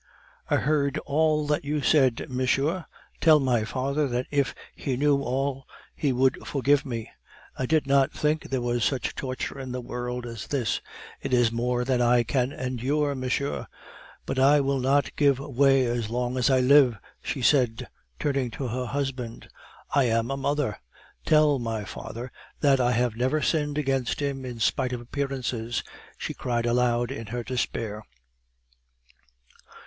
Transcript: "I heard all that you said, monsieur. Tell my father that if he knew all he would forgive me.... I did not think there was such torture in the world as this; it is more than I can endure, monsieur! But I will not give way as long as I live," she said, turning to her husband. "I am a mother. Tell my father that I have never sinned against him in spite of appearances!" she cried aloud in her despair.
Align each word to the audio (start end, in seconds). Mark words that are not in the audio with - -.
"I 0.49 0.55
heard 0.55 0.97
all 1.05 1.45
that 1.45 1.63
you 1.63 1.83
said, 1.83 2.25
monsieur. 2.27 2.87
Tell 3.19 3.39
my 3.39 3.63
father 3.65 4.07
that 4.07 4.25
if 4.31 4.55
he 4.75 4.97
knew 4.97 5.21
all 5.21 5.67
he 5.95 6.11
would 6.11 6.37
forgive 6.43 6.87
me.... 6.87 7.11
I 7.55 7.67
did 7.67 7.85
not 7.85 8.11
think 8.11 8.49
there 8.49 8.63
was 8.63 8.83
such 8.83 9.13
torture 9.13 9.59
in 9.59 9.71
the 9.73 9.79
world 9.79 10.25
as 10.25 10.47
this; 10.47 10.81
it 11.21 11.35
is 11.35 11.51
more 11.51 11.85
than 11.85 12.01
I 12.01 12.23
can 12.23 12.51
endure, 12.51 13.13
monsieur! 13.13 13.67
But 14.25 14.39
I 14.39 14.59
will 14.59 14.79
not 14.79 15.15
give 15.15 15.37
way 15.37 15.85
as 15.85 16.09
long 16.09 16.35
as 16.35 16.49
I 16.49 16.61
live," 16.61 16.97
she 17.21 17.43
said, 17.43 17.87
turning 18.17 18.49
to 18.57 18.69
her 18.69 18.85
husband. 18.87 19.49
"I 19.93 20.05
am 20.05 20.31
a 20.31 20.35
mother. 20.37 20.79
Tell 21.27 21.59
my 21.59 21.83
father 21.85 22.31
that 22.61 22.79
I 22.79 22.93
have 22.93 23.15
never 23.15 23.39
sinned 23.39 23.77
against 23.77 24.19
him 24.19 24.45
in 24.45 24.59
spite 24.59 24.93
of 24.93 25.01
appearances!" 25.01 25.83
she 26.17 26.33
cried 26.33 26.65
aloud 26.65 27.11
in 27.11 27.27
her 27.27 27.43
despair. 27.43 28.01